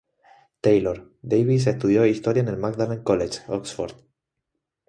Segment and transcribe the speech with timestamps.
[0.61, 3.93] Taylor, Davies estudió historia en el Magdalen College, Oxford.